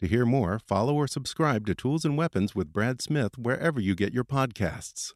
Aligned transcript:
To 0.00 0.06
hear 0.06 0.26
more, 0.26 0.58
follow 0.58 0.94
or 0.94 1.06
subscribe 1.06 1.64
to 1.66 1.74
Tools 1.74 2.04
and 2.04 2.18
Weapons 2.18 2.54
with 2.54 2.70
Brad 2.70 3.00
Smith 3.00 3.38
wherever 3.38 3.80
you 3.80 3.94
get 3.94 4.12
your 4.12 4.24
podcasts. 4.24 5.14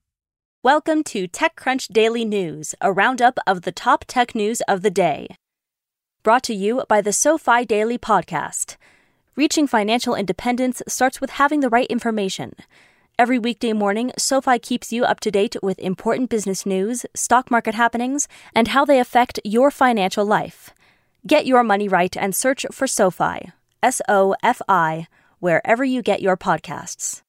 Welcome 0.63 1.05
to 1.05 1.29
TechCrunch 1.29 1.89
Daily 1.89 2.25
News, 2.25 2.75
a 2.81 2.91
roundup 2.91 3.39
of 3.47 3.63
the 3.63 3.73
top 3.73 4.07
tech 4.09 4.35
news 4.35 4.63
of 4.63 4.81
the 4.81 4.91
day. 4.91 5.37
Brought 6.23 6.43
to 6.45 6.55
you 6.55 6.85
by 6.89 7.03
the 7.03 7.13
SoFi 7.13 7.67
Daily 7.67 7.99
Podcast. 7.99 8.77
Reaching 9.37 9.67
financial 9.67 10.15
independence 10.15 10.81
starts 10.89 11.21
with 11.21 11.31
having 11.33 11.61
the 11.61 11.69
right 11.69 11.87
information. 11.89 12.55
Every 13.19 13.39
weekday 13.39 13.75
morning, 13.75 14.13
SoFi 14.17 14.59
keeps 14.59 14.95
you 14.95 15.05
up 15.05 15.21
to 15.21 15.31
date 15.31 15.57
with 15.63 15.79
important 15.79 16.31
business 16.31 16.65
news, 16.65 17.05
stock 17.15 17.51
market 17.51 17.75
happenings, 17.75 18.29
and 18.55 18.69
how 18.69 18.87
they 18.87 18.99
affect 18.99 19.41
your 19.45 19.71
financial 19.71 20.25
life. 20.25 20.71
Get 21.27 21.45
your 21.45 21.63
money 21.63 21.87
right 21.87 22.17
and 22.17 22.35
search 22.35 22.65
for 22.73 22.87
SoFi, 22.87 23.53
S 23.83 24.03
O 24.09 24.35
F 24.43 24.61
I, 24.69 25.07
wherever 25.39 25.85
you 25.85 26.03
get 26.03 26.21
your 26.21 26.37
podcasts. 26.37 27.23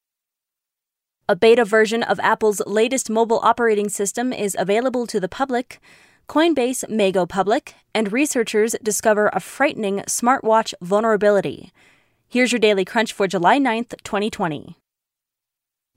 A 1.28 1.36
beta 1.36 1.64
version 1.64 2.02
of 2.02 2.20
Apple's 2.20 2.60
latest 2.66 3.08
mobile 3.08 3.40
operating 3.42 3.88
system 3.88 4.32
is 4.32 4.56
available 4.58 5.06
to 5.06 5.18
the 5.18 5.28
public. 5.28 5.80
Coinbase 6.28 6.88
may 6.90 7.10
go 7.10 7.24
public, 7.24 7.74
and 7.94 8.12
researchers 8.12 8.76
discover 8.82 9.30
a 9.32 9.40
frightening 9.40 10.00
smartwatch 10.00 10.74
vulnerability. 10.82 11.72
Here's 12.28 12.52
your 12.52 12.58
daily 12.58 12.84
crunch 12.84 13.12
for 13.12 13.26
July 13.26 13.58
9th, 13.58 13.94
2020. 14.04 14.76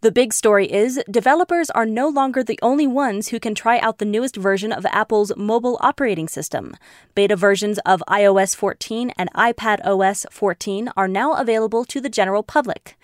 The 0.05 0.11
big 0.11 0.33
story 0.33 0.71
is 0.71 1.01
developers 1.09 1.71
are 1.71 1.87
no 1.87 2.07
longer 2.07 2.43
the 2.43 2.59
only 2.61 2.85
ones 2.85 3.29
who 3.29 3.39
can 3.39 3.55
try 3.55 3.79
out 3.79 3.97
the 3.97 4.05
newest 4.05 4.35
version 4.35 4.71
of 4.71 4.85
Apple's 4.85 5.35
mobile 5.35 5.79
operating 5.81 6.27
system. 6.27 6.75
Beta 7.15 7.35
versions 7.35 7.79
of 7.87 8.03
iOS 8.07 8.55
14 8.55 9.13
and 9.17 9.33
iPad 9.33 9.83
OS 9.83 10.27
14 10.29 10.91
are 10.95 11.07
now 11.07 11.33
available 11.33 11.83
to 11.85 11.99
the 11.99 12.07
general 12.07 12.43
public. 12.43 12.95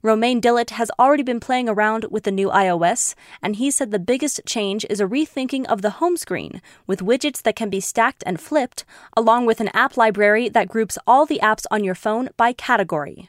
Romain 0.00 0.40
Dillet 0.40 0.70
has 0.70 0.92
already 0.96 1.24
been 1.24 1.40
playing 1.40 1.68
around 1.68 2.06
with 2.12 2.22
the 2.22 2.30
new 2.30 2.50
iOS, 2.50 3.16
and 3.42 3.56
he 3.56 3.68
said 3.68 3.90
the 3.90 3.98
biggest 3.98 4.40
change 4.46 4.86
is 4.88 5.00
a 5.00 5.08
rethinking 5.08 5.66
of 5.66 5.82
the 5.82 5.98
home 5.98 6.16
screen, 6.16 6.62
with 6.86 7.00
widgets 7.00 7.42
that 7.42 7.56
can 7.56 7.68
be 7.68 7.80
stacked 7.80 8.22
and 8.24 8.40
flipped, 8.40 8.84
along 9.16 9.44
with 9.44 9.58
an 9.58 9.70
app 9.74 9.96
library 9.96 10.48
that 10.48 10.68
groups 10.68 10.98
all 11.04 11.26
the 11.26 11.40
apps 11.42 11.64
on 11.72 11.82
your 11.82 11.96
phone 11.96 12.28
by 12.36 12.52
category. 12.52 13.28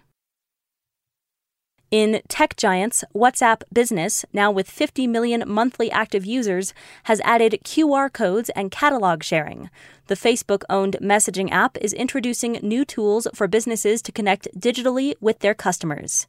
In 1.96 2.22
tech 2.28 2.58
giants, 2.58 3.06
WhatsApp 3.16 3.62
Business, 3.72 4.26
now 4.34 4.52
with 4.52 4.70
50 4.70 5.08
million 5.08 5.46
monthly 5.48 5.90
active 5.90 6.26
users, 6.26 6.74
has 7.04 7.22
added 7.24 7.62
QR 7.64 8.12
codes 8.12 8.50
and 8.50 8.70
catalog 8.70 9.24
sharing. 9.24 9.70
The 10.08 10.16
Facebook 10.16 10.64
owned 10.70 10.98
messaging 11.02 11.50
app 11.52 11.78
is 11.78 11.94
introducing 11.94 12.60
new 12.62 12.84
tools 12.84 13.30
for 13.34 13.48
businesses 13.48 14.02
to 14.02 14.12
connect 14.12 14.50
digitally 14.60 15.14
with 15.22 15.40
their 15.40 15.54
customers. 15.54 16.28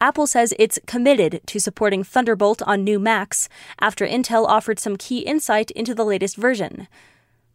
Apple 0.00 0.26
says 0.26 0.54
it's 0.58 0.78
committed 0.86 1.42
to 1.48 1.60
supporting 1.60 2.02
Thunderbolt 2.02 2.62
on 2.62 2.82
new 2.82 2.98
Macs 2.98 3.50
after 3.80 4.06
Intel 4.06 4.48
offered 4.48 4.78
some 4.80 4.96
key 4.96 5.18
insight 5.18 5.70
into 5.72 5.94
the 5.94 6.06
latest 6.06 6.38
version. 6.38 6.88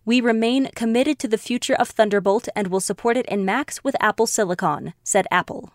We 0.05 0.21
remain 0.21 0.69
committed 0.75 1.17
to 1.17 1.27
the 1.27 1.39
future 1.39 1.73
of 1.73 1.89
Thunderbolt 1.89 2.47
and 2.55 2.67
will 2.67 2.79
support 2.79 3.17
it 3.17 3.25
in 3.25 3.43
Macs 3.43 3.83
with 3.83 3.95
Apple 3.99 4.27
Silicon, 4.27 4.93
said 5.03 5.25
Apple. 5.31 5.73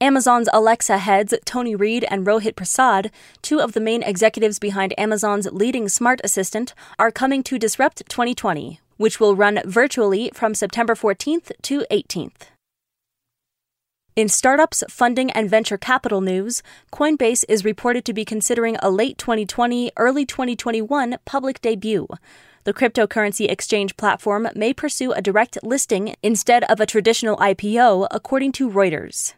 Amazon's 0.00 0.48
Alexa 0.52 0.98
heads, 0.98 1.32
Toni 1.44 1.76
Reid 1.76 2.04
and 2.10 2.26
Rohit 2.26 2.56
Prasad, 2.56 3.12
two 3.42 3.60
of 3.60 3.72
the 3.72 3.80
main 3.80 4.02
executives 4.02 4.58
behind 4.58 4.92
Amazon's 4.98 5.46
leading 5.52 5.88
smart 5.88 6.20
assistant, 6.24 6.74
are 6.98 7.12
coming 7.12 7.44
to 7.44 7.60
Disrupt 7.60 8.02
2020, 8.08 8.80
which 8.96 9.20
will 9.20 9.36
run 9.36 9.60
virtually 9.64 10.32
from 10.34 10.52
September 10.52 10.96
14th 10.96 11.52
to 11.62 11.86
18th. 11.92 12.48
In 14.16 14.28
startups, 14.28 14.82
funding, 14.90 15.30
and 15.30 15.48
venture 15.48 15.78
capital 15.78 16.20
news, 16.20 16.62
Coinbase 16.92 17.44
is 17.48 17.64
reported 17.64 18.04
to 18.04 18.12
be 18.12 18.24
considering 18.24 18.76
a 18.82 18.90
late 18.90 19.16
2020, 19.16 19.92
early 19.96 20.26
2021 20.26 21.18
public 21.24 21.60
debut. 21.60 22.08
The 22.64 22.74
cryptocurrency 22.74 23.48
exchange 23.48 23.96
platform 23.96 24.48
may 24.56 24.72
pursue 24.72 25.12
a 25.12 25.22
direct 25.22 25.56
listing 25.62 26.16
instead 26.20 26.64
of 26.64 26.80
a 26.80 26.86
traditional 26.86 27.36
IPO, 27.36 28.08
according 28.10 28.52
to 28.52 28.68
Reuters. 28.68 29.34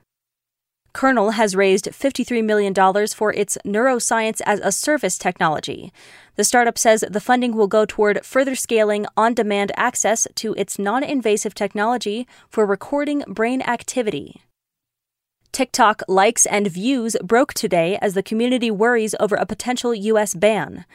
Kernel 0.97 1.33
has 1.33 1.55
raised 1.55 1.89
$53 1.89 2.43
million 2.43 2.73
for 3.09 3.31
its 3.31 3.59
neuroscience 3.67 4.41
as 4.47 4.61
a 4.61 4.73
service 4.73 5.19
technology. 5.19 5.93
The 6.37 6.43
startup 6.43 6.79
says 6.79 7.05
the 7.07 7.21
funding 7.21 7.55
will 7.55 7.67
go 7.67 7.85
toward 7.85 8.25
further 8.25 8.55
scaling 8.55 9.05
on 9.15 9.35
demand 9.35 9.73
access 9.77 10.27
to 10.37 10.55
its 10.55 10.79
non 10.79 11.05
invasive 11.05 11.55
technology 11.55 12.27
for 12.49 12.65
recording 12.65 13.23
brain 13.29 13.61
activity. 13.61 14.41
TikTok 15.53 16.03
likes 16.09 16.47
and 16.47 16.67
views 16.67 17.15
broke 17.23 17.53
today 17.53 17.99
as 18.01 18.15
the 18.15 18.23
community 18.23 18.71
worries 18.71 19.15
over 19.21 19.37
a 19.37 19.45
potential 19.45 19.95
U.S. 19.95 20.35
ban. 20.35 20.87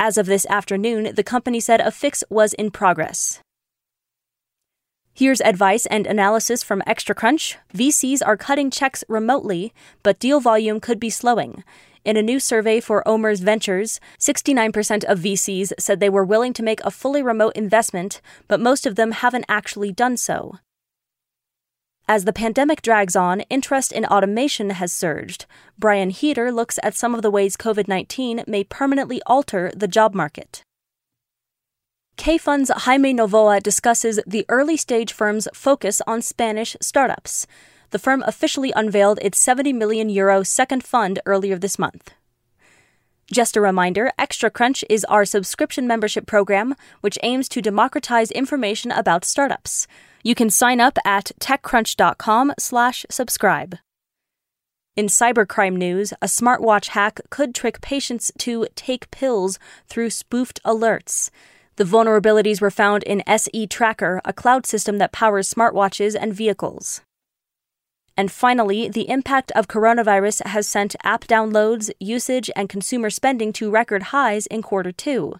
As 0.00 0.18
of 0.18 0.26
this 0.26 0.46
afternoon, 0.46 1.14
the 1.14 1.22
company 1.22 1.60
said 1.60 1.80
a 1.80 1.92
fix 1.92 2.24
was 2.28 2.54
in 2.54 2.72
progress. 2.72 3.40
Here's 5.18 5.40
advice 5.40 5.86
and 5.86 6.06
analysis 6.06 6.62
from 6.62 6.82
ExtraCrunch. 6.86 7.56
VCs 7.72 8.20
are 8.26 8.36
cutting 8.36 8.70
checks 8.70 9.02
remotely, 9.08 9.72
but 10.02 10.18
deal 10.18 10.40
volume 10.40 10.78
could 10.78 11.00
be 11.00 11.08
slowing. 11.08 11.64
In 12.04 12.18
a 12.18 12.22
new 12.22 12.38
survey 12.38 12.80
for 12.80 13.02
OMERS 13.08 13.40
Ventures, 13.40 13.98
69% 14.20 15.04
of 15.04 15.20
VCs 15.20 15.72
said 15.78 16.00
they 16.00 16.10
were 16.10 16.22
willing 16.22 16.52
to 16.52 16.62
make 16.62 16.82
a 16.84 16.90
fully 16.90 17.22
remote 17.22 17.56
investment, 17.56 18.20
but 18.46 18.60
most 18.60 18.84
of 18.84 18.96
them 18.96 19.12
haven't 19.12 19.46
actually 19.48 19.90
done 19.90 20.18
so. 20.18 20.58
As 22.06 22.26
the 22.26 22.32
pandemic 22.34 22.82
drags 22.82 23.16
on, 23.16 23.40
interest 23.48 23.92
in 23.92 24.04
automation 24.04 24.68
has 24.68 24.92
surged. 24.92 25.46
Brian 25.78 26.10
Heater 26.10 26.52
looks 26.52 26.78
at 26.82 26.94
some 26.94 27.14
of 27.14 27.22
the 27.22 27.30
ways 27.30 27.56
COVID 27.56 27.88
19 27.88 28.44
may 28.46 28.64
permanently 28.64 29.22
alter 29.24 29.72
the 29.74 29.88
job 29.88 30.14
market. 30.14 30.62
K 32.16 32.38
Fund's 32.38 32.70
Jaime 32.70 33.14
Novoa 33.14 33.62
discusses 33.62 34.18
the 34.26 34.46
early 34.48 34.76
stage 34.76 35.12
firm's 35.12 35.46
focus 35.52 36.00
on 36.06 36.22
Spanish 36.22 36.76
startups. 36.80 37.46
The 37.90 37.98
firm 37.98 38.24
officially 38.26 38.72
unveiled 38.74 39.18
its 39.22 39.38
70 39.38 39.74
million 39.74 40.08
euro 40.08 40.42
second 40.42 40.82
fund 40.82 41.20
earlier 41.26 41.58
this 41.58 41.78
month. 41.78 42.14
Just 43.32 43.56
a 43.56 43.60
reminder, 43.60 44.12
Extra 44.18 44.50
Crunch 44.50 44.84
is 44.88 45.04
our 45.04 45.24
subscription 45.24 45.86
membership 45.86 46.26
program, 46.26 46.74
which 47.00 47.18
aims 47.22 47.48
to 47.50 47.60
democratize 47.60 48.30
information 48.30 48.90
about 48.90 49.24
startups. 49.24 49.86
You 50.22 50.34
can 50.34 50.48
sign 50.48 50.80
up 50.80 50.98
at 51.04 51.32
TechCrunch.com/slash-subscribe. 51.40 53.78
In 54.96 55.08
cybercrime 55.08 55.76
news, 55.76 56.12
a 56.22 56.26
smartwatch 56.26 56.88
hack 56.88 57.20
could 57.28 57.54
trick 57.54 57.82
patients 57.82 58.32
to 58.38 58.66
take 58.74 59.10
pills 59.10 59.58
through 59.86 60.10
spoofed 60.10 60.62
alerts. 60.64 61.30
The 61.76 61.84
vulnerabilities 61.84 62.60
were 62.60 62.70
found 62.70 63.02
in 63.02 63.22
SE 63.26 63.66
Tracker, 63.66 64.22
a 64.24 64.32
cloud 64.32 64.64
system 64.64 64.96
that 64.98 65.12
powers 65.12 65.52
smartwatches 65.52 66.16
and 66.18 66.32
vehicles. 66.32 67.02
And 68.16 68.32
finally, 68.32 68.88
the 68.88 69.10
impact 69.10 69.52
of 69.52 69.68
coronavirus 69.68 70.46
has 70.46 70.66
sent 70.66 70.96
app 71.04 71.26
downloads, 71.26 71.90
usage, 72.00 72.50
and 72.56 72.70
consumer 72.70 73.10
spending 73.10 73.52
to 73.54 73.70
record 73.70 74.04
highs 74.04 74.46
in 74.46 74.62
quarter 74.62 74.90
two. 74.90 75.34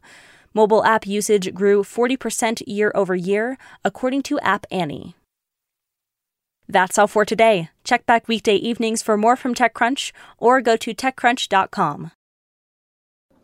Mobile 0.52 0.84
app 0.84 1.06
usage 1.06 1.54
grew 1.54 1.82
40% 1.82 2.62
year 2.66 2.92
over 2.94 3.14
year, 3.14 3.56
according 3.82 4.22
to 4.24 4.38
App 4.40 4.66
Annie. 4.70 5.14
That's 6.68 6.98
all 6.98 7.06
for 7.06 7.24
today. 7.24 7.70
Check 7.84 8.04
back 8.04 8.28
weekday 8.28 8.56
evenings 8.56 9.00
for 9.00 9.16
more 9.16 9.36
from 9.36 9.54
TechCrunch 9.54 10.12
or 10.36 10.60
go 10.60 10.76
to 10.76 10.94
TechCrunch.com. 10.94 12.10